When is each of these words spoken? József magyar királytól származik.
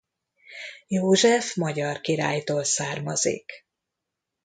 József 0.87 1.53
magyar 1.55 2.01
királytól 2.01 2.63
származik. 2.63 3.51